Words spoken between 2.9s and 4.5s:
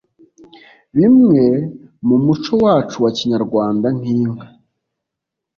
wa Kinyarwanda nk’inka